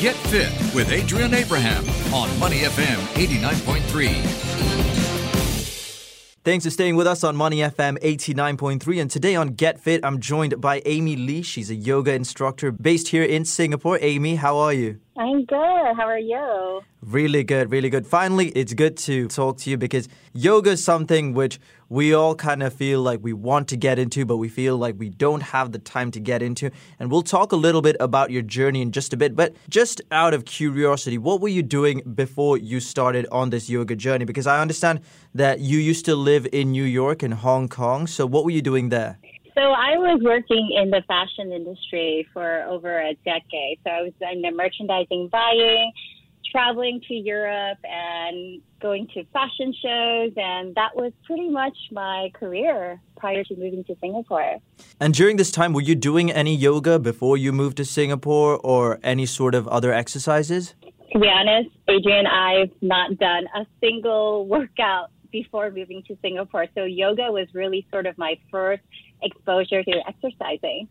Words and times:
Get 0.00 0.16
Fit 0.16 0.50
with 0.74 0.90
Adrian 0.90 1.32
Abraham 1.34 1.84
on 2.12 2.38
Money 2.38 2.58
FM 2.58 2.96
89.3. 3.14 4.22
Thanks 6.42 6.64
for 6.64 6.70
staying 6.70 6.96
with 6.96 7.06
us 7.06 7.24
on 7.24 7.36
Money 7.36 7.58
FM 7.58 7.98
89.3. 8.00 9.00
And 9.00 9.10
today 9.10 9.34
on 9.34 9.54
Get 9.54 9.80
Fit, 9.80 10.04
I'm 10.04 10.20
joined 10.20 10.60
by 10.60 10.82
Amy 10.84 11.16
Lee. 11.16 11.42
She's 11.42 11.70
a 11.70 11.74
yoga 11.74 12.12
instructor 12.12 12.70
based 12.70 13.08
here 13.08 13.22
in 13.22 13.44
Singapore. 13.44 13.98
Amy, 14.02 14.34
how 14.34 14.58
are 14.58 14.72
you? 14.72 15.00
I'm 15.16 15.44
good. 15.44 15.94
How 15.96 16.08
are 16.08 16.18
you? 16.18 16.80
Really 17.00 17.44
good, 17.44 17.70
really 17.70 17.88
good. 17.88 18.04
Finally, 18.04 18.48
it's 18.48 18.74
good 18.74 18.96
to 18.96 19.28
talk 19.28 19.58
to 19.58 19.70
you 19.70 19.76
because 19.76 20.08
yoga 20.32 20.70
is 20.70 20.82
something 20.82 21.34
which 21.34 21.60
we 21.88 22.12
all 22.12 22.34
kind 22.34 22.64
of 22.64 22.72
feel 22.72 23.00
like 23.00 23.20
we 23.22 23.32
want 23.32 23.68
to 23.68 23.76
get 23.76 24.00
into, 24.00 24.24
but 24.24 24.38
we 24.38 24.48
feel 24.48 24.76
like 24.76 24.96
we 24.98 25.10
don't 25.10 25.42
have 25.42 25.70
the 25.70 25.78
time 25.78 26.10
to 26.10 26.18
get 26.18 26.42
into. 26.42 26.68
And 26.98 27.12
we'll 27.12 27.22
talk 27.22 27.52
a 27.52 27.56
little 27.56 27.80
bit 27.80 27.96
about 28.00 28.32
your 28.32 28.42
journey 28.42 28.82
in 28.82 28.90
just 28.90 29.12
a 29.12 29.16
bit. 29.16 29.36
But 29.36 29.54
just 29.68 30.00
out 30.10 30.34
of 30.34 30.46
curiosity, 30.46 31.16
what 31.16 31.40
were 31.40 31.48
you 31.48 31.62
doing 31.62 32.02
before 32.14 32.58
you 32.58 32.80
started 32.80 33.28
on 33.30 33.50
this 33.50 33.70
yoga 33.70 33.94
journey? 33.94 34.24
Because 34.24 34.48
I 34.48 34.60
understand 34.60 35.00
that 35.32 35.60
you 35.60 35.78
used 35.78 36.06
to 36.06 36.16
live 36.16 36.48
in 36.52 36.72
New 36.72 36.82
York 36.84 37.22
and 37.22 37.34
Hong 37.34 37.68
Kong. 37.68 38.08
So 38.08 38.26
what 38.26 38.44
were 38.44 38.50
you 38.50 38.62
doing 38.62 38.88
there? 38.88 39.18
So 39.54 39.60
I 39.60 39.96
was 39.96 40.20
working 40.22 40.76
in 40.76 40.90
the 40.90 41.02
fashion 41.06 41.52
industry 41.52 42.26
for 42.32 42.62
over 42.62 43.00
a 43.00 43.14
decade. 43.24 43.78
So 43.84 43.90
I 43.90 44.02
was 44.02 44.12
in 44.32 44.42
the 44.42 44.50
merchandising 44.50 45.28
buying, 45.28 45.92
traveling 46.50 47.00
to 47.06 47.14
Europe 47.14 47.78
and 47.84 48.60
going 48.80 49.06
to 49.14 49.24
fashion 49.32 49.72
shows 49.80 50.32
and 50.36 50.74
that 50.74 50.94
was 50.94 51.12
pretty 51.24 51.48
much 51.48 51.76
my 51.90 52.30
career 52.34 53.00
prior 53.16 53.42
to 53.44 53.56
moving 53.56 53.84
to 53.84 53.96
Singapore. 54.00 54.58
And 55.00 55.14
during 55.14 55.36
this 55.36 55.50
time 55.50 55.72
were 55.72 55.80
you 55.80 55.94
doing 55.94 56.30
any 56.30 56.54
yoga 56.54 56.98
before 56.98 57.36
you 57.36 57.52
moved 57.52 57.76
to 57.78 57.84
Singapore 57.84 58.58
or 58.58 58.98
any 59.02 59.26
sort 59.26 59.54
of 59.54 59.66
other 59.68 59.92
exercises? 59.92 60.74
To 61.12 61.18
be 61.18 61.28
honest, 61.28 61.70
Adrian, 61.88 62.26
I've 62.26 62.72
not 62.82 63.18
done 63.18 63.44
a 63.54 63.64
single 63.80 64.46
workout 64.54 65.10
before 65.30 65.70
moving 65.70 66.02
to 66.06 66.16
Singapore. 66.22 66.66
So 66.76 66.84
yoga 66.84 67.32
was 67.32 67.48
really 67.54 67.86
sort 67.90 68.06
of 68.06 68.16
my 68.16 68.38
first 68.50 68.82
exposure 69.24 69.82
to 69.82 69.92
exercising. 70.08 70.88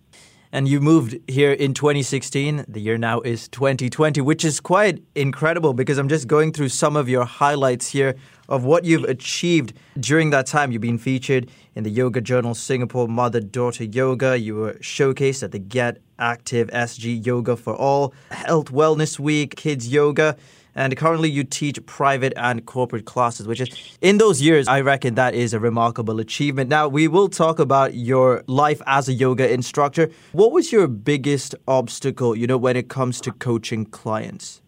And 0.52 0.67
you 0.67 0.81
moved 0.81 1.17
here 1.28 1.52
in 1.52 1.73
2016. 1.73 2.66
The 2.67 2.80
year 2.80 2.95
now 2.95 3.22
is 3.22 3.48
2020, 3.48 4.22
which 4.22 4.45
is 4.45 4.59
quite 4.59 5.02
incredible 5.16 5.73
because 5.73 5.98
I'm 5.98 6.08
just 6.08 6.28
going 6.28 6.53
through 6.53 6.70
some 6.70 6.95
of 6.95 7.09
your 7.09 7.25
highlights 7.25 7.90
here 7.90 8.14
of 8.48 8.64
what 8.64 8.86
you've 8.86 9.06
achieved 9.06 9.73
during 10.00 10.30
that 10.30 10.45
time. 10.45 10.72
You've 10.72 10.81
been 10.84 11.00
featured 11.00 11.50
in 11.73 11.84
the 11.84 11.90
Yoga 11.90 12.22
Journal 12.22 12.53
Singapore 12.53 13.08
Mother 13.08 13.40
Daughter 13.40 13.86
Yoga. 13.86 14.38
You 14.38 14.56
were 14.56 14.73
showcased 14.73 15.42
at 15.42 15.53
the 15.53 15.59
Get 15.59 15.97
Active 16.20 16.68
SG 16.70 17.25
Yoga 17.25 17.56
for 17.56 17.73
All, 17.75 18.14
Health 18.30 18.72
Wellness 18.72 19.18
Week, 19.18 19.56
Kids 19.56 19.88
Yoga 19.88 20.38
and 20.76 20.98
currently 20.98 21.30
you 21.30 21.44
teach 21.44 21.84
private 21.86 22.34
and 22.36 22.66
corporate 22.66 23.06
classes, 23.06 23.48
which 23.48 23.62
is 23.62 23.70
in 24.02 24.18
those 24.18 24.42
years, 24.42 24.68
I 24.68 24.82
reckon 24.82 25.16
that 25.16 25.36
is 25.36 25.54
a 25.54 25.60
remarkable 25.60 26.20
achievement. 26.20 26.70
Now, 26.70 26.88
we 26.88 27.08
will 27.08 27.30
talk 27.30 27.60
about 27.60 27.94
your 27.94 28.44
life 28.48 28.82
as 28.88 29.08
a 29.08 29.14
yoga 29.14 29.52
instructor. 29.52 30.10
What 30.32 30.52
was 30.52 30.72
your 30.72 30.88
biggest 30.88 31.54
obstacle, 31.68 32.36
you 32.36 32.48
know, 32.48 32.58
when 32.58 32.76
it 32.76 32.90
comes 32.90 33.22
to 33.22 33.32
coaching 33.32 33.86
clients? 33.86 34.62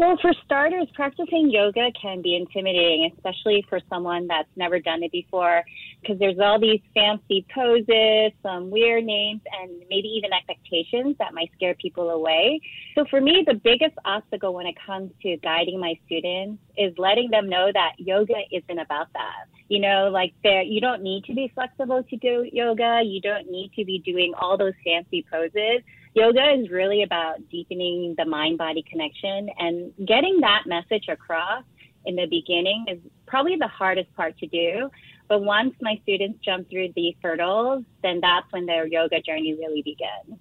Well, 0.00 0.16
for 0.22 0.32
starters, 0.46 0.88
practicing 0.94 1.50
yoga 1.50 1.90
can 2.00 2.22
be 2.22 2.34
intimidating, 2.34 3.12
especially 3.14 3.66
for 3.68 3.80
someone 3.90 4.26
that's 4.28 4.48
never 4.56 4.78
done 4.78 5.02
it 5.02 5.12
before, 5.12 5.62
because 6.00 6.18
there's 6.18 6.38
all 6.38 6.58
these 6.58 6.80
fancy 6.94 7.44
poses, 7.54 8.32
some 8.42 8.70
weird 8.70 9.04
names, 9.04 9.42
and 9.60 9.70
maybe 9.90 10.08
even 10.08 10.32
expectations 10.32 11.16
that 11.18 11.34
might 11.34 11.50
scare 11.54 11.74
people 11.74 12.08
away. 12.08 12.62
So 12.94 13.04
for 13.10 13.20
me, 13.20 13.44
the 13.46 13.60
biggest 13.62 13.92
obstacle 14.06 14.54
when 14.54 14.64
it 14.64 14.74
comes 14.86 15.10
to 15.20 15.36
guiding 15.42 15.78
my 15.78 15.92
students 16.06 16.62
is 16.78 16.94
letting 16.96 17.28
them 17.28 17.50
know 17.50 17.68
that 17.70 17.92
yoga 17.98 18.40
isn't 18.50 18.78
about 18.78 19.08
that. 19.12 19.52
You 19.68 19.80
know, 19.80 20.08
like 20.10 20.32
there, 20.42 20.62
you 20.62 20.80
don't 20.80 21.02
need 21.02 21.24
to 21.26 21.34
be 21.34 21.52
flexible 21.54 22.02
to 22.08 22.16
do 22.16 22.48
yoga. 22.50 23.02
You 23.04 23.20
don't 23.20 23.50
need 23.50 23.72
to 23.76 23.84
be 23.84 23.98
doing 23.98 24.32
all 24.40 24.56
those 24.56 24.72
fancy 24.82 25.26
poses 25.30 25.82
yoga 26.14 26.52
is 26.54 26.70
really 26.70 27.02
about 27.02 27.48
deepening 27.50 28.14
the 28.18 28.24
mind 28.24 28.58
body 28.58 28.84
connection 28.88 29.48
and 29.58 29.92
getting 30.06 30.40
that 30.40 30.64
message 30.66 31.08
across 31.08 31.64
in 32.04 32.16
the 32.16 32.26
beginning 32.26 32.86
is 32.88 32.98
probably 33.26 33.56
the 33.56 33.68
hardest 33.68 34.12
part 34.14 34.36
to 34.38 34.46
do. 34.46 34.90
But 35.28 35.42
once 35.42 35.74
my 35.80 35.98
students 36.02 36.40
jump 36.44 36.68
through 36.68 36.88
these 36.96 37.14
hurdles, 37.22 37.84
then 38.02 38.20
that's 38.20 38.50
when 38.50 38.66
their 38.66 38.86
yoga 38.86 39.20
journey 39.20 39.54
really 39.54 39.82
begins. 39.82 40.40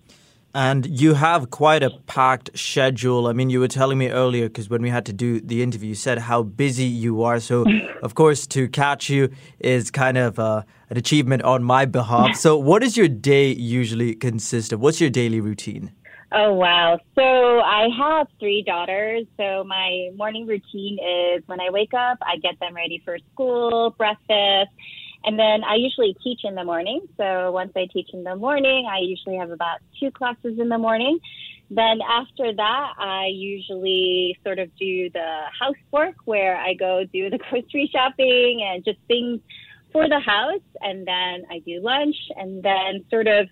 And 0.53 0.85
you 0.99 1.13
have 1.13 1.51
quite 1.51 1.83
a 1.83 1.91
packed 1.91 2.57
schedule. 2.57 3.27
I 3.27 3.33
mean, 3.33 3.51
you 3.51 3.59
were 3.59 3.67
telling 3.67 3.99
me 3.99 4.09
earlier, 4.09 4.47
because 4.47 4.69
when 4.69 4.81
we 4.81 4.89
had 4.89 5.05
to 5.05 5.13
do 5.13 5.39
the 5.39 5.61
interview, 5.61 5.89
you 5.89 5.95
said 5.95 6.17
how 6.17 6.41
busy 6.41 6.85
you 6.85 7.21
are. 7.21 7.39
So, 7.39 7.65
of 8.01 8.15
course, 8.15 8.47
to 8.47 8.67
catch 8.67 9.09
you 9.09 9.29
is 9.59 9.91
kind 9.91 10.17
of 10.17 10.39
uh, 10.39 10.63
an 10.89 10.97
achievement 10.97 11.43
on 11.43 11.63
my 11.63 11.85
behalf. 11.85 12.35
So, 12.35 12.57
what 12.57 12.81
does 12.81 12.97
your 12.97 13.07
day 13.07 13.51
usually 13.51 14.15
consist 14.15 14.73
of? 14.73 14.79
What's 14.79 14.99
your 14.99 15.11
daily 15.11 15.39
routine? 15.39 15.91
Oh, 16.31 16.53
wow. 16.53 16.99
So, 17.13 17.21
I 17.21 17.87
have 17.97 18.27
three 18.39 18.63
daughters. 18.63 19.25
So, 19.37 19.63
my 19.63 20.09
morning 20.15 20.47
routine 20.47 20.97
is 20.97 21.43
when 21.45 21.61
I 21.61 21.69
wake 21.69 21.93
up, 21.93 22.17
I 22.23 22.37
get 22.37 22.59
them 22.59 22.75
ready 22.75 23.01
for 23.05 23.19
school, 23.33 23.93
breakfast 23.97 24.71
and 25.25 25.37
then 25.37 25.63
I 25.63 25.75
usually 25.75 26.15
teach 26.23 26.41
in 26.43 26.55
the 26.55 26.63
morning. 26.63 27.01
So 27.17 27.51
once 27.51 27.71
I 27.75 27.87
teach 27.91 28.09
in 28.13 28.23
the 28.23 28.35
morning, 28.35 28.87
I 28.89 28.99
usually 28.99 29.37
have 29.37 29.51
about 29.51 29.79
two 29.99 30.11
classes 30.11 30.57
in 30.59 30.69
the 30.69 30.77
morning. 30.77 31.19
Then 31.69 31.99
after 32.01 32.53
that, 32.53 32.93
I 32.97 33.27
usually 33.31 34.37
sort 34.43 34.59
of 34.59 34.75
do 34.77 35.09
the 35.09 35.41
housework 35.59 36.15
where 36.25 36.57
I 36.57 36.73
go 36.73 37.03
do 37.11 37.29
the 37.29 37.37
grocery 37.49 37.89
shopping 37.93 38.65
and 38.65 38.83
just 38.83 38.99
things 39.07 39.41
for 39.91 40.07
the 40.07 40.19
house. 40.19 40.61
And 40.81 41.05
then 41.05 41.45
I 41.51 41.59
do 41.65 41.79
lunch. 41.81 42.15
And 42.35 42.63
then 42.63 43.05
sort 43.09 43.27
of 43.27 43.47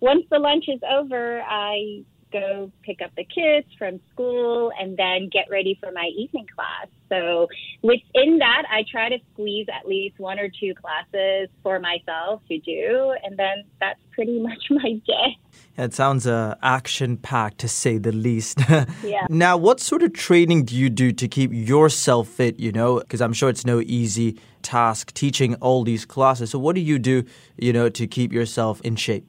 once 0.00 0.24
the 0.30 0.38
lunch 0.38 0.64
is 0.68 0.80
over, 0.88 1.42
I 1.42 2.04
go 2.34 2.70
pick 2.82 3.00
up 3.02 3.12
the 3.16 3.24
kids 3.24 3.66
from 3.78 4.00
school 4.12 4.72
and 4.78 4.96
then 4.96 5.30
get 5.32 5.46
ready 5.50 5.78
for 5.80 5.92
my 5.92 6.10
evening 6.18 6.46
class. 6.54 6.88
So 7.08 7.46
within 7.82 8.38
that, 8.38 8.64
I 8.70 8.84
try 8.90 9.08
to 9.08 9.18
squeeze 9.32 9.66
at 9.72 9.86
least 9.86 10.18
one 10.18 10.40
or 10.40 10.48
two 10.48 10.74
classes 10.74 11.48
for 11.62 11.78
myself 11.78 12.42
to 12.48 12.58
do, 12.58 13.14
and 13.22 13.38
then 13.38 13.64
that's 13.80 14.00
pretty 14.12 14.40
much 14.48 14.64
my 14.70 15.00
day. 15.06 15.38
It 15.76 15.94
sounds 15.94 16.26
uh, 16.26 16.56
action 16.62 17.16
packed 17.16 17.58
to 17.58 17.68
say 17.68 17.98
the 17.98 18.12
least. 18.12 18.58
yeah. 19.02 19.26
Now, 19.28 19.56
what 19.56 19.80
sort 19.80 20.02
of 20.02 20.12
training 20.12 20.64
do 20.64 20.76
you 20.76 20.90
do 20.90 21.12
to 21.12 21.28
keep 21.28 21.52
yourself 21.52 22.28
fit? 22.28 22.58
You 22.58 22.72
know, 22.72 22.98
because 22.98 23.20
I'm 23.20 23.32
sure 23.32 23.48
it's 23.48 23.64
no 23.64 23.80
easy 23.80 24.40
task 24.62 25.12
teaching 25.14 25.54
all 25.56 25.84
these 25.84 26.04
classes. 26.04 26.50
So, 26.50 26.58
what 26.58 26.74
do 26.74 26.80
you 26.80 26.98
do, 26.98 27.24
you 27.56 27.72
know, 27.72 27.88
to 27.88 28.06
keep 28.06 28.32
yourself 28.32 28.80
in 28.82 28.96
shape? 28.96 29.26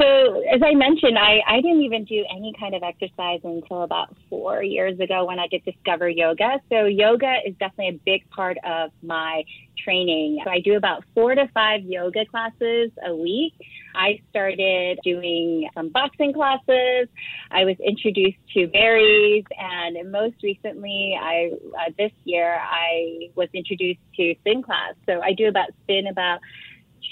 So, 0.00 0.42
as 0.42 0.60
I 0.64 0.74
mentioned, 0.74 1.18
I, 1.18 1.40
I 1.48 1.60
didn't 1.60 1.82
even 1.82 2.04
do 2.04 2.24
any 2.30 2.54
kind 2.58 2.74
of 2.76 2.84
exercise 2.84 3.40
until 3.42 3.82
about 3.82 4.14
four 4.30 4.62
years 4.62 4.98
ago 5.00 5.24
when 5.24 5.40
I 5.40 5.48
did 5.48 5.64
discover 5.64 6.08
yoga. 6.08 6.60
So, 6.70 6.84
yoga 6.84 7.34
is 7.44 7.54
definitely 7.58 7.96
a 7.96 8.00
big 8.04 8.30
part 8.30 8.58
of 8.64 8.92
my 9.02 9.42
training. 9.82 10.40
So, 10.44 10.50
I 10.50 10.60
do 10.60 10.76
about 10.76 11.02
four 11.14 11.34
to 11.34 11.48
five 11.52 11.82
yoga 11.82 12.24
classes 12.26 12.92
a 13.04 13.14
week. 13.14 13.54
I 13.96 14.20
started 14.30 15.00
doing 15.02 15.68
some 15.74 15.88
boxing 15.88 16.32
classes. 16.32 17.08
I 17.50 17.64
was 17.64 17.74
introduced 17.84 18.38
to 18.54 18.68
Barry's, 18.68 19.44
and 19.58 20.12
most 20.12 20.36
recently, 20.44 21.18
I 21.20 21.50
uh, 21.76 21.90
this 21.98 22.12
year 22.22 22.60
I 22.62 23.30
was 23.34 23.48
introduced 23.52 24.00
to 24.14 24.34
spin 24.42 24.62
class. 24.62 24.94
So, 25.06 25.20
I 25.22 25.32
do 25.32 25.48
about 25.48 25.70
spin 25.82 26.06
about 26.06 26.38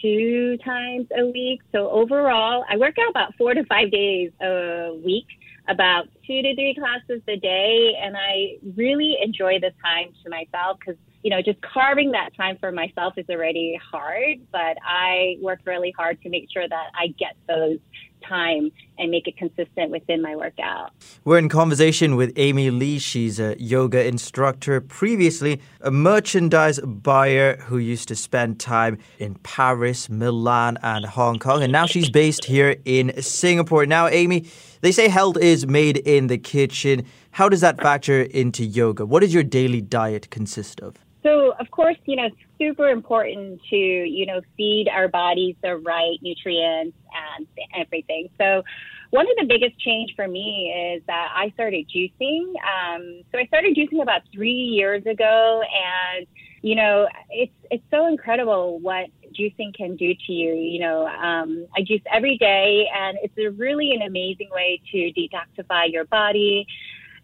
two 0.03 0.59
times 0.65 1.07
a 1.17 1.27
week. 1.27 1.61
So 1.73 1.91
overall, 1.91 2.65
I 2.69 2.77
work 2.77 2.97
out 2.99 3.11
about 3.11 3.35
four 3.37 3.55
to 3.55 3.65
five 3.65 3.91
days 3.91 4.31
a 4.41 4.93
week, 5.05 5.27
about 5.69 6.09
two 6.27 6.43
to 6.43 6.55
three 6.55 6.75
classes 6.75 7.23
a 7.29 7.37
day. 7.37 7.95
And 8.01 8.17
I 8.17 8.59
really 8.77 9.17
enjoy 9.21 9.59
the 9.61 9.73
time 9.85 10.13
to 10.23 10.31
myself 10.31 10.79
because, 10.79 11.01
you 11.23 11.31
know, 11.31 11.43
just 11.43 11.61
carving 11.63 12.13
that 12.13 12.31
time 12.37 12.57
for 12.59 12.71
myself 12.71 13.15
is 13.17 13.27
already 13.29 13.79
hard, 13.91 14.39
but 14.53 14.77
I 14.87 15.37
work 15.41 15.61
really 15.65 15.93
hard 15.97 16.21
to 16.23 16.29
make 16.29 16.49
sure 16.53 16.69
that 16.69 16.87
I 16.95 17.09
get 17.19 17.37
those 17.49 17.79
time 18.23 18.71
and 18.99 19.11
make 19.11 19.27
it 19.27 19.37
consistent 19.37 19.91
within 19.91 20.23
my 20.23 20.37
workout. 20.37 20.91
We're 21.25 21.39
in 21.39 21.49
conversation 21.49 22.17
with 22.17 22.33
Amy 22.37 22.71
Lee. 22.71 22.99
She's 22.99 23.39
a 23.39 23.57
yoga 23.59 24.07
instructor, 24.07 24.81
previously 24.81 25.61
a 25.81 25.91
merchandise 25.91 26.81
buyer 26.81 27.57
who 27.57 27.79
used 27.79 28.09
to 28.09 28.17
spend 28.17 28.59
time 28.61 28.99
in 29.19 29.35
Paris, 29.37 30.09
Milan, 30.09 30.79
and 30.83 31.05
Hong 31.05 31.39
Kong. 31.39 31.63
And 31.63 31.73
now 31.73 31.87
she's 31.87 32.11
based 32.11 32.45
here 32.45 32.77
in 32.85 33.21
Singapore. 33.23 33.87
Now, 33.87 34.09
Amy, 34.09 34.47
they 34.81 34.93
say 34.93 35.09
health 35.09 35.37
is 35.39 35.67
made 35.67 35.99
in 35.99 36.29
the 36.29 36.39
kitchen. 36.39 37.07
How 37.33 37.49
does 37.49 37.61
that 37.61 37.81
factor 37.81 38.23
into 38.23 38.65
yoga? 38.65 39.05
What 39.05 39.21
does 39.21 39.35
your 39.35 39.43
daily 39.43 39.81
diet 39.81 40.31
consist 40.31 40.81
of? 40.81 41.06
So, 41.23 41.53
of 41.59 41.71
course, 41.71 41.97
you 42.05 42.17
know, 42.17 42.29
super 42.59 42.89
important 42.89 43.61
to, 43.71 43.77
you 43.77 44.27
know, 44.27 44.41
feed 44.57 44.89
our 44.89 45.09
bodies 45.09 45.57
the 45.63 45.77
right 45.77 46.19
nutrients 46.23 46.97
and 47.37 47.47
everything. 47.75 48.29
So, 48.39 48.63
one 49.11 49.27
of 49.31 49.37
the 49.39 49.47
biggest 49.47 49.79
change 49.81 50.13
for 50.17 50.27
me 50.27 50.95
is 50.95 51.03
that 51.07 51.31
I 51.35 51.51
started 51.51 51.87
juicing. 51.89 52.53
Um, 52.61 53.23
so 53.31 53.39
I 53.39 53.47
started 53.47 53.77
juicing 53.77 54.03
about 54.03 54.23
three 54.33 54.51
years 54.51 55.05
ago, 55.07 55.63
and 55.63 56.27
you 56.63 56.75
know, 56.75 57.07
it's 57.31 57.53
it's 57.71 57.85
so 57.91 58.09
incredible 58.09 58.81
what 58.81 59.07
juicing 59.39 59.75
can 59.77 59.97
do 59.97 60.13
to 60.27 60.33
you. 60.33 60.55
You 60.55 60.81
know, 60.81 61.07
um, 61.07 61.67
I 61.77 61.83
juice 61.83 62.03
every 62.13 62.37
day, 62.39 62.89
and 62.95 63.17
it's 63.23 63.37
a 63.39 63.51
really 63.51 63.93
an 63.93 64.03
amazing 64.03 64.49
way 64.51 64.81
to 64.93 65.13
detoxify 65.13 65.93
your 65.93 66.05
body. 66.07 66.67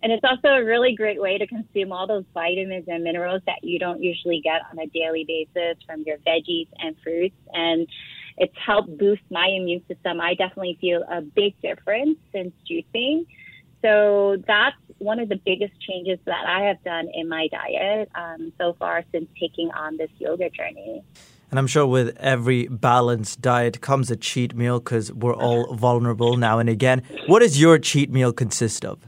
And 0.02 0.10
it's 0.10 0.25
also 0.25 0.49
a 0.49 0.64
really 0.64 0.94
great 0.96 1.20
way 1.20 1.38
to 1.38 1.46
consume 1.46 1.93
all 1.93 2.06
those 2.08 2.25
vitamins 2.34 2.87
and 2.88 3.04
minerals 3.04 3.43
that 3.46 3.62
you 3.62 3.78
don't 3.78 4.02
usually 4.02 4.40
get 4.43 4.62
on 4.70 4.78
a 4.78 4.87
daily 4.88 5.25
basis 5.26 5.82
from 5.87 6.02
your 6.02 6.16
veggies 6.19 6.66
and 6.78 6.96
fruits. 7.04 7.37
And 7.52 7.87
it's 8.37 8.54
helped 8.66 8.99
boost 8.99 9.22
my 9.31 9.46
immune 9.46 9.82
system. 9.87 10.20
I 10.20 10.34
definitely 10.34 10.76
feel 10.81 11.04
a 11.08 11.20
big 11.20 11.60
difference 11.62 12.19
since 12.32 12.52
juicing. 12.69 13.26
So 13.81 14.43
that's 14.46 14.76
one 14.99 15.19
of 15.19 15.28
the 15.28 15.37
biggest 15.37 15.72
changes 15.81 16.19
that 16.25 16.46
I 16.46 16.66
have 16.66 16.82
done 16.84 17.08
in 17.12 17.28
my 17.28 17.48
diet 17.48 18.08
um, 18.14 18.52
so 18.58 18.75
far 18.78 19.05
since 19.12 19.28
taking 19.40 19.70
on 19.70 19.96
this 19.96 20.10
yoga 20.19 20.50
journey. 20.50 21.02
And 21.50 21.58
I'm 21.58 21.66
sure 21.66 21.87
with 21.87 22.16
every 22.16 22.66
balanced 22.66 23.40
diet 23.43 23.81
comes 23.81 24.10
a 24.10 24.16
cheat 24.16 24.55
meal 24.55 24.81
because 24.81 25.12
we're 25.12 25.34
all 25.34 25.75
vulnerable 25.76 26.37
now 26.37 26.58
and 26.58 26.69
again. 26.69 27.02
What 27.26 27.40
does 27.40 27.60
your 27.60 27.78
cheat 27.78 28.10
meal 28.10 28.32
consist 28.32 28.84
of? 28.84 29.00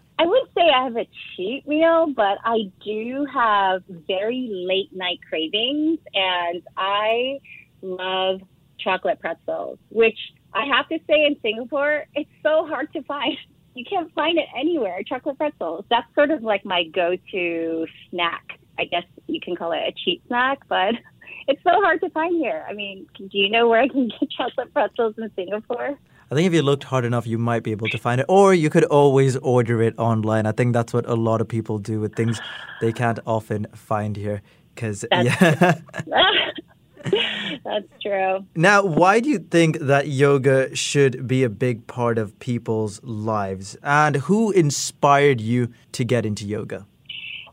I 0.74 0.82
have 0.84 0.96
a 0.96 1.06
cheat 1.36 1.68
meal, 1.68 2.12
but 2.14 2.38
I 2.44 2.72
do 2.84 3.26
have 3.32 3.82
very 4.08 4.48
late 4.50 4.90
night 4.92 5.20
cravings, 5.28 6.00
and 6.12 6.62
I 6.76 7.38
love 7.80 8.40
chocolate 8.80 9.20
pretzels, 9.20 9.78
which 9.90 10.18
I 10.52 10.64
have 10.66 10.88
to 10.88 10.98
say 11.06 11.26
in 11.26 11.36
Singapore, 11.42 12.06
it's 12.14 12.30
so 12.42 12.66
hard 12.66 12.92
to 12.94 13.02
find. 13.02 13.36
You 13.76 13.84
can't 13.84 14.14
find 14.14 14.38
it 14.38 14.44
anywhere. 14.56 15.02
Chocolate 15.04 15.36
pretzels. 15.36 15.84
That's 15.90 16.06
sort 16.14 16.30
of 16.30 16.44
like 16.44 16.64
my 16.64 16.84
go-to 16.94 17.88
snack. 18.08 18.60
I 18.78 18.84
guess 18.84 19.02
you 19.26 19.40
can 19.40 19.56
call 19.56 19.72
it 19.72 19.78
a 19.78 19.92
cheat 20.04 20.22
snack, 20.28 20.60
but 20.68 20.94
it's 21.48 21.60
so 21.64 21.82
hard 21.82 22.00
to 22.02 22.10
find 22.10 22.36
here. 22.36 22.64
I 22.70 22.72
mean, 22.72 23.08
do 23.16 23.26
you 23.32 23.50
know 23.50 23.66
where 23.66 23.80
I 23.80 23.88
can 23.88 24.10
get 24.20 24.30
chocolate 24.30 24.72
pretzels 24.72 25.16
in 25.18 25.28
Singapore? 25.34 25.98
I 26.34 26.36
think 26.36 26.48
if 26.48 26.52
you 26.54 26.62
looked 26.62 26.82
hard 26.82 27.04
enough, 27.04 27.28
you 27.28 27.38
might 27.38 27.62
be 27.62 27.70
able 27.70 27.86
to 27.90 27.96
find 27.96 28.20
it. 28.20 28.26
Or 28.28 28.52
you 28.52 28.68
could 28.68 28.82
always 28.86 29.36
order 29.36 29.80
it 29.80 29.96
online. 29.98 30.46
I 30.46 30.50
think 30.50 30.72
that's 30.72 30.92
what 30.92 31.08
a 31.08 31.14
lot 31.14 31.40
of 31.40 31.46
people 31.46 31.78
do 31.78 32.00
with 32.00 32.16
things 32.16 32.40
they 32.80 32.92
can't 32.92 33.20
often 33.24 33.68
find 33.72 34.16
here. 34.16 34.42
Because, 34.74 35.04
yeah. 35.12 35.78
That's 37.64 37.86
true. 38.02 38.44
Now, 38.56 38.82
why 38.82 39.20
do 39.20 39.28
you 39.28 39.38
think 39.38 39.78
that 39.78 40.08
yoga 40.08 40.74
should 40.74 41.28
be 41.28 41.44
a 41.44 41.48
big 41.48 41.86
part 41.86 42.18
of 42.18 42.36
people's 42.40 43.00
lives? 43.04 43.76
And 43.84 44.16
who 44.16 44.50
inspired 44.50 45.40
you 45.40 45.68
to 45.92 46.04
get 46.04 46.26
into 46.26 46.48
yoga? 46.48 46.84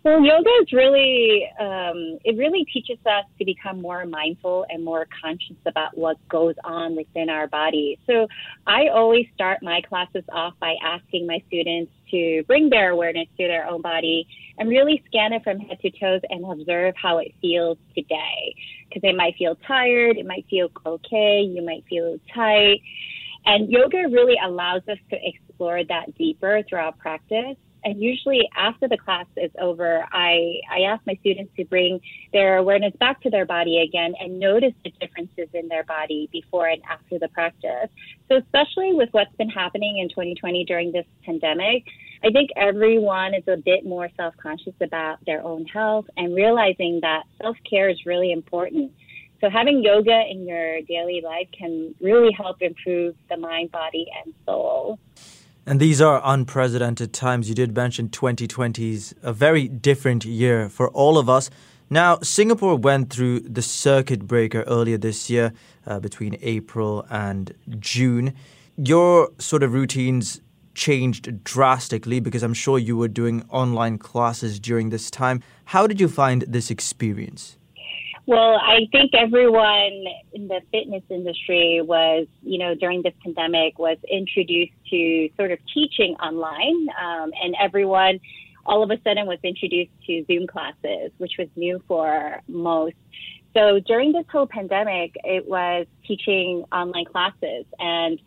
Well, 0.04 0.20
yoga 0.24 0.50
is 0.64 0.74
really, 0.74 1.48
um, 1.60 2.18
it 2.26 2.36
really 2.36 2.66
teaches 2.74 2.98
us 3.06 3.26
to 3.38 3.46
become 3.46 3.84
more 3.84 4.04
mindful 4.08 4.66
and 4.68 4.84
more 4.84 5.08
conscious 5.22 5.58
about 5.68 5.96
what 5.96 6.18
goes 6.28 6.56
on 6.64 6.96
within 6.96 7.30
our 7.30 7.46
body. 7.46 8.00
So 8.08 8.28
I 8.66 8.88
always 8.88 9.28
start 9.36 9.62
my 9.62 9.80
classes 9.88 10.24
off 10.34 10.56
by 10.60 10.74
asking 10.84 11.28
my 11.28 11.44
students 11.48 11.92
to 12.10 12.44
bring 12.48 12.72
their 12.72 12.90
awareness 12.90 13.28
to 13.38 13.48
their 13.48 13.68
own 13.68 13.84
body 13.84 14.28
and 14.58 14.70
really 14.70 15.04
scan 15.06 15.34
it 15.34 15.44
from 15.44 15.60
head 15.60 15.80
to 15.82 15.92
toes 15.92 16.22
and 16.32 16.52
observe 16.52 16.96
how 17.00 17.20
it 17.20 17.36
feels 17.40 17.78
today. 17.94 18.56
Because 18.90 19.08
it 19.08 19.16
might 19.16 19.36
feel 19.36 19.56
tired, 19.68 20.18
it 20.18 20.26
might 20.26 20.48
feel 20.50 20.70
okay, 20.84 21.42
you 21.42 21.64
might 21.64 21.86
feel 21.88 22.18
tight. 22.34 22.82
And 23.46 23.70
yoga 23.70 24.10
really 24.10 24.36
allows 24.44 24.82
us 24.90 24.98
to 25.12 25.18
explore 25.22 25.84
that 25.84 26.18
deeper 26.18 26.64
throughout 26.68 26.98
practice 26.98 27.58
and 27.84 28.02
usually 28.02 28.48
after 28.56 28.88
the 28.88 28.98
class 28.98 29.26
is 29.38 29.52
over, 29.60 30.06
I, 30.12 30.62
I 30.72 30.82
ask 30.82 31.06
my 31.08 31.16
students 31.22 31.52
to 31.58 31.66
bring 31.66 32.00
their 32.32 32.58
awareness 32.58 32.94
back 33.00 33.22
to 33.22 33.30
their 33.30 33.46
body 33.46 33.80
again 33.80 34.14
and 34.20 34.40
notice 34.40 34.74
the 34.84 34.92
differences 35.00 35.48
in 35.54 35.68
their 35.68 35.84
body 35.84 36.30
before 36.32 36.68
and 36.68 36.82
after 36.90 37.18
the 37.18 37.28
practice. 37.30 37.90
So 38.30 38.38
especially 38.38 38.94
with 38.94 39.10
what's 39.12 39.36
been 39.36 39.50
happening 39.50 39.98
in 39.98 40.10
2020 40.10 40.66
during 40.66 40.92
this 40.92 41.06
pandemic, 41.26 41.84
I 42.24 42.30
think 42.30 42.52
everyone 42.56 43.34
is 43.34 43.48
a 43.48 43.58
bit 43.58 43.84
more 43.84 44.10
self-conscious 44.16 44.76
about 44.80 45.18
their 45.26 45.44
own 45.44 45.66
health 45.66 46.06
and 46.18 46.36
realizing 46.36 47.00
that 47.02 47.24
self-care 47.42 47.90
is 47.90 48.06
really 48.06 48.32
important. 48.32 48.92
So 49.42 49.50
having 49.50 49.84
yoga 49.84 50.22
in 50.30 50.46
your 50.46 50.82
daily 50.82 51.22
life 51.26 51.48
can 51.52 51.96
really 52.00 52.32
help 52.32 52.62
improve 52.62 53.16
the 53.28 53.38
mind, 53.38 53.72
body, 53.72 54.06
and 54.24 54.36
soul. 54.46 55.00
And 55.66 55.80
these 55.80 56.02
are 56.02 56.22
unprecedented 56.24 57.14
times. 57.14 57.48
You 57.48 57.56
did 57.56 57.76
mention 57.76 58.10
2020's 58.10 59.14
a 59.22 59.32
very 59.32 59.68
different 59.68 60.26
year 60.26 60.70
for 60.70 60.90
all 60.90 61.18
of 61.20 61.30
us. 61.30 61.50
Now, 61.90 62.20
Singapore 62.22 62.78
went 62.78 63.12
through 63.12 63.42
the 63.42 63.62
circuit 63.62 64.28
breaker 64.28 64.64
earlier 64.64 64.98
this 64.98 65.30
year 65.30 65.54
uh, 65.86 66.00
between 66.00 66.38
April 66.42 67.06
and 67.10 67.54
June. 67.80 68.34
Your 68.76 69.30
sort 69.38 69.62
of 69.62 69.74
routines 69.74 70.42
changed 70.74 71.44
drastically 71.44 72.20
because 72.20 72.44
I'm 72.44 72.54
sure 72.54 72.80
you 72.80 72.98
were 72.98 73.10
doing 73.10 73.44
online 73.50 73.98
classes 73.98 74.60
during 74.60 74.90
this 74.90 75.12
time. 75.12 75.44
How 75.66 75.86
did 75.86 76.00
you 76.00 76.08
find 76.08 76.44
this 76.48 76.72
experience? 76.72 77.58
Well, 78.28 78.56
I 78.56 78.88
think 78.92 79.12
everyone 79.14 80.06
in 80.34 80.48
the 80.48 80.62
fitness 80.72 81.04
industry 81.10 81.82
was, 81.82 82.28
you 82.44 82.60
know, 82.60 82.76
during 82.76 83.02
this 83.02 83.14
pandemic 83.24 83.80
was 83.80 83.98
introduced 84.10 84.74
to 84.92 85.30
sort 85.38 85.52
of 85.52 85.60
teaching 85.74 86.16
online, 86.16 86.88
um, 87.02 87.32
and 87.42 87.56
everyone 87.60 88.20
all 88.66 88.84
of 88.84 88.92
a 88.92 89.02
sudden 89.04 89.26
was 89.26 89.40
introduced 89.44 89.92
to 90.06 90.24
Zoom 90.28 90.46
classes, 90.46 91.12
which 91.18 91.34
was 91.40 91.48
new 91.56 91.82
for 91.88 92.42
most. 92.48 92.96
So 93.56 93.80
during 93.80 94.14
this 94.14 94.26
whole 94.32 94.48
pandemic, 94.48 95.14
it 95.24 95.48
was 95.48 95.88
teaching 96.08 96.64
online 96.72 97.06
classes 97.06 97.66
and 97.80 98.20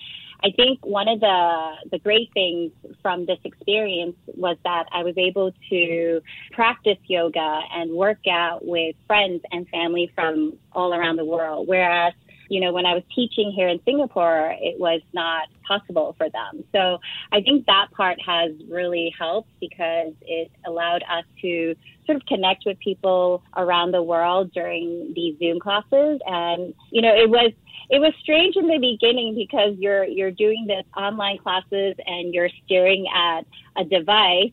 I 0.44 0.50
think 0.50 0.84
one 0.84 1.08
of 1.08 1.20
the 1.20 1.72
the 1.90 1.98
great 1.98 2.30
things 2.34 2.70
from 3.00 3.24
this 3.24 3.38
experience 3.44 4.16
was 4.26 4.58
that 4.64 4.84
I 4.92 5.02
was 5.02 5.14
able 5.16 5.52
to 5.70 6.20
practice 6.52 6.98
yoga 7.06 7.60
and 7.74 7.90
work 7.92 8.26
out 8.30 8.60
with 8.62 8.94
friends 9.06 9.40
and 9.52 9.66
family 9.70 10.12
from 10.14 10.58
all 10.72 10.92
around 10.92 11.16
the 11.16 11.24
world. 11.24 11.66
Whereas, 11.66 12.12
you 12.50 12.60
know, 12.60 12.74
when 12.74 12.84
I 12.84 12.92
was 12.92 13.02
teaching 13.14 13.52
here 13.56 13.68
in 13.68 13.80
Singapore, 13.86 14.54
it 14.60 14.78
was 14.78 15.00
not 15.14 15.48
possible 15.66 16.14
for 16.18 16.28
them. 16.28 16.62
So 16.72 16.98
I 17.32 17.40
think 17.40 17.64
that 17.64 17.86
part 17.92 18.18
has 18.20 18.52
really 18.68 19.14
helped 19.18 19.48
because 19.60 20.12
it 20.20 20.50
allowed 20.66 21.04
us 21.04 21.24
to 21.40 21.74
sort 22.04 22.16
of 22.16 22.26
connect 22.26 22.64
with 22.66 22.78
people 22.80 23.42
around 23.56 23.92
the 23.92 24.02
world 24.02 24.52
during 24.52 25.14
these 25.16 25.38
Zoom 25.38 25.58
classes. 25.58 26.20
And, 26.26 26.74
you 26.90 27.00
know, 27.00 27.14
it 27.14 27.30
was 27.30 27.52
it 27.90 27.98
was 27.98 28.12
strange 28.20 28.56
in 28.56 28.66
the 28.66 28.78
beginning 28.78 29.34
because 29.34 29.76
you're 29.78 30.04
you're 30.04 30.30
doing 30.30 30.66
this 30.66 30.84
online 30.96 31.38
classes 31.38 31.94
and 32.06 32.32
you're 32.32 32.50
staring 32.64 33.06
at 33.14 33.42
a 33.76 33.84
device 33.84 34.52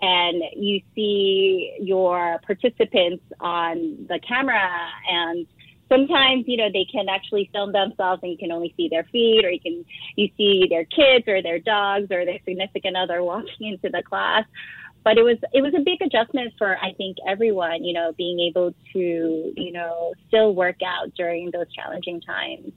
and 0.00 0.42
you 0.56 0.80
see 0.94 1.76
your 1.80 2.40
participants 2.44 3.22
on 3.40 4.06
the 4.08 4.18
camera 4.26 4.70
and 5.10 5.46
sometimes 5.88 6.44
you 6.46 6.56
know 6.56 6.68
they 6.72 6.86
can 6.90 7.08
actually 7.08 7.48
film 7.52 7.72
themselves 7.72 8.20
and 8.22 8.32
you 8.32 8.38
can 8.38 8.50
only 8.50 8.74
see 8.76 8.88
their 8.88 9.04
feet 9.04 9.44
or 9.44 9.50
you 9.50 9.60
can 9.60 9.84
you 10.16 10.28
see 10.36 10.66
their 10.68 10.84
kids 10.84 11.26
or 11.28 11.42
their 11.42 11.58
dogs 11.58 12.06
or 12.10 12.24
their 12.24 12.38
significant 12.44 12.96
other 12.96 13.22
walking 13.30 13.72
into 13.72 13.88
the 13.90 14.02
class 14.02 14.44
but 15.04 15.18
it 15.18 15.22
was 15.22 15.36
it 15.52 15.62
was 15.62 15.74
a 15.74 15.80
big 15.80 16.00
adjustment 16.02 16.52
for 16.58 16.76
I 16.78 16.92
think 16.94 17.18
everyone, 17.28 17.84
you 17.84 17.92
know, 17.92 18.12
being 18.16 18.40
able 18.40 18.74
to, 18.92 19.52
you 19.56 19.72
know, 19.72 20.14
still 20.28 20.54
work 20.54 20.76
out 20.84 21.14
during 21.14 21.50
those 21.52 21.70
challenging 21.72 22.20
times. 22.22 22.72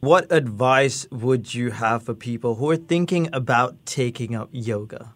What 0.00 0.30
advice 0.30 1.06
would 1.10 1.52
you 1.52 1.70
have 1.72 2.04
for 2.04 2.14
people 2.14 2.54
who 2.56 2.70
are 2.70 2.76
thinking 2.76 3.28
about 3.32 3.84
taking 3.86 4.34
up 4.34 4.48
yoga? 4.52 5.14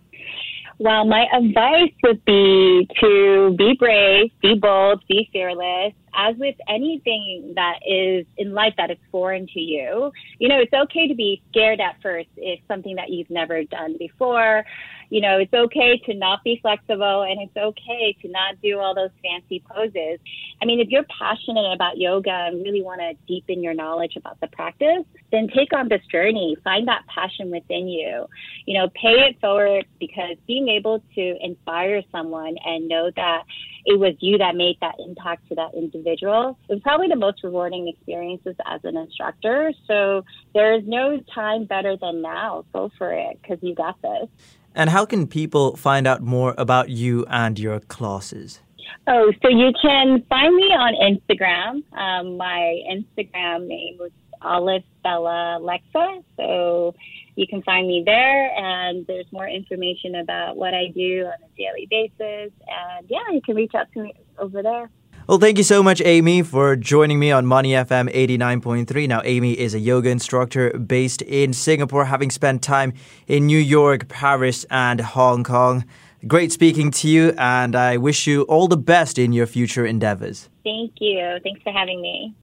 Well, 0.78 1.04
my 1.04 1.26
advice 1.32 1.92
would 2.02 2.24
be 2.24 2.88
to 3.00 3.54
be 3.56 3.74
brave, 3.78 4.30
be 4.40 4.54
bold, 4.54 5.04
be 5.08 5.28
fearless. 5.30 5.92
As 6.20 6.36
with 6.36 6.56
anything 6.68 7.52
that 7.56 7.78
is 7.86 8.26
in 8.36 8.52
life 8.52 8.74
that 8.76 8.90
is 8.90 8.98
foreign 9.10 9.46
to 9.54 9.60
you, 9.60 10.12
you 10.38 10.48
know, 10.48 10.58
it's 10.58 10.72
okay 10.72 11.08
to 11.08 11.14
be 11.14 11.42
scared 11.50 11.80
at 11.80 11.96
first 12.02 12.28
if 12.36 12.60
something 12.68 12.96
that 12.96 13.10
you've 13.10 13.30
never 13.30 13.64
done 13.64 13.96
before 13.98 14.64
you 15.10 15.20
know, 15.20 15.38
it's 15.38 15.52
okay 15.52 16.00
to 16.06 16.14
not 16.14 16.42
be 16.44 16.58
flexible 16.62 17.22
and 17.22 17.40
it's 17.42 17.56
okay 17.56 18.16
to 18.22 18.28
not 18.28 18.54
do 18.62 18.78
all 18.78 18.94
those 18.94 19.10
fancy 19.22 19.62
poses. 19.68 20.20
I 20.62 20.64
mean, 20.64 20.80
if 20.80 20.88
you're 20.88 21.04
passionate 21.18 21.72
about 21.74 21.98
yoga 21.98 22.30
and 22.30 22.62
really 22.62 22.82
want 22.82 23.00
to 23.00 23.14
deepen 23.26 23.62
your 23.62 23.74
knowledge 23.74 24.12
about 24.16 24.40
the 24.40 24.46
practice, 24.46 25.04
then 25.32 25.48
take 25.54 25.72
on 25.72 25.88
this 25.88 26.02
journey. 26.10 26.56
Find 26.62 26.86
that 26.86 27.02
passion 27.12 27.50
within 27.50 27.88
you. 27.88 28.26
You 28.66 28.78
know, 28.78 28.88
pay 28.90 29.26
it 29.28 29.40
forward 29.40 29.84
because 29.98 30.36
being 30.46 30.68
able 30.68 31.02
to 31.16 31.36
inspire 31.40 32.02
someone 32.12 32.56
and 32.64 32.88
know 32.88 33.10
that 33.16 33.42
it 33.86 33.98
was 33.98 34.14
you 34.20 34.38
that 34.38 34.56
made 34.56 34.76
that 34.80 34.94
impact 34.98 35.48
to 35.48 35.54
that 35.56 35.70
individual. 35.74 36.58
It 36.68 36.74
was 36.74 36.82
probably 36.82 37.08
the 37.08 37.16
most 37.16 37.42
rewarding 37.42 37.88
experiences 37.88 38.56
as 38.66 38.80
an 38.84 38.96
instructor. 38.96 39.72
So 39.86 40.24
there's 40.54 40.82
no 40.86 41.20
time 41.34 41.64
better 41.64 41.96
than 41.96 42.22
now. 42.22 42.64
Go 42.72 42.90
for 42.98 43.12
it 43.12 43.38
because 43.40 43.58
you 43.62 43.74
got 43.74 44.00
this. 44.02 44.28
And 44.74 44.90
how 44.90 45.04
can 45.04 45.26
people 45.26 45.76
find 45.76 46.06
out 46.06 46.22
more 46.22 46.54
about 46.56 46.90
you 46.90 47.26
and 47.28 47.58
your 47.58 47.80
classes? 47.80 48.60
Oh, 49.06 49.32
so 49.42 49.48
you 49.48 49.72
can 49.80 50.22
find 50.28 50.54
me 50.54 50.64
on 50.64 50.94
Instagram. 50.94 51.82
Um, 51.98 52.36
my 52.36 52.80
Instagram 52.90 53.66
name 53.66 53.96
was 53.98 54.10
Olive 54.42 54.82
Bella 55.02 55.58
Lexa. 55.60 56.22
So 56.36 56.94
you 57.40 57.46
can 57.46 57.62
find 57.62 57.88
me 57.88 58.02
there, 58.04 58.54
and 58.54 59.06
there's 59.06 59.24
more 59.32 59.48
information 59.48 60.14
about 60.16 60.56
what 60.56 60.74
I 60.74 60.88
do 60.94 61.24
on 61.24 61.32
a 61.42 61.56
daily 61.56 61.88
basis. 61.90 62.52
And 62.68 63.08
yeah, 63.08 63.30
you 63.32 63.40
can 63.40 63.56
reach 63.56 63.74
out 63.74 63.90
to 63.94 64.02
me 64.02 64.12
over 64.38 64.62
there. 64.62 64.90
Well, 65.26 65.38
thank 65.38 65.56
you 65.56 65.64
so 65.64 65.82
much, 65.82 66.02
Amy, 66.04 66.42
for 66.42 66.76
joining 66.76 67.18
me 67.18 67.32
on 67.32 67.46
Money 67.46 67.70
FM 67.70 68.12
89.3. 68.12 69.08
Now, 69.08 69.22
Amy 69.24 69.58
is 69.58 69.74
a 69.74 69.78
yoga 69.78 70.10
instructor 70.10 70.70
based 70.78 71.22
in 71.22 71.52
Singapore, 71.54 72.04
having 72.04 72.30
spent 72.30 72.62
time 72.62 72.92
in 73.26 73.46
New 73.46 73.58
York, 73.58 74.08
Paris, 74.08 74.66
and 74.70 75.00
Hong 75.00 75.42
Kong. 75.42 75.84
Great 76.26 76.52
speaking 76.52 76.90
to 76.90 77.08
you, 77.08 77.32
and 77.38 77.74
I 77.74 77.96
wish 77.96 78.26
you 78.26 78.42
all 78.42 78.68
the 78.68 78.76
best 78.76 79.18
in 79.18 79.32
your 79.32 79.46
future 79.46 79.86
endeavors. 79.86 80.50
Thank 80.64 80.92
you. 81.00 81.38
Thanks 81.42 81.62
for 81.62 81.72
having 81.72 82.02
me. 82.02 82.34